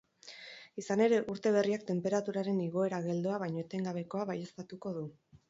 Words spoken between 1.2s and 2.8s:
urte berriak tenperaturaren